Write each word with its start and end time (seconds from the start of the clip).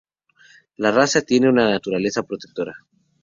La 0.77 0.89
raza 0.89 1.21
tiene 1.21 1.47
una 1.47 1.69
naturaleza 1.69 2.23
protectora. 2.23 2.73